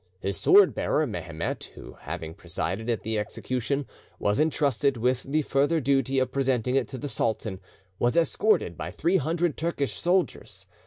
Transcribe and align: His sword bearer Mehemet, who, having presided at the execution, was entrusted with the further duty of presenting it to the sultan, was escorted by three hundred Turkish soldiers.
His 0.19 0.35
sword 0.35 0.73
bearer 0.73 1.05
Mehemet, 1.05 1.65
who, 1.75 1.93
having 1.93 2.33
presided 2.33 2.89
at 2.89 3.03
the 3.03 3.19
execution, 3.19 3.85
was 4.17 4.39
entrusted 4.39 4.97
with 4.97 5.21
the 5.21 5.43
further 5.43 5.79
duty 5.79 6.17
of 6.17 6.31
presenting 6.31 6.73
it 6.73 6.87
to 6.87 6.97
the 6.97 7.07
sultan, 7.07 7.59
was 7.99 8.17
escorted 8.17 8.75
by 8.75 8.89
three 8.89 9.17
hundred 9.17 9.57
Turkish 9.57 9.93
soldiers. 9.93 10.65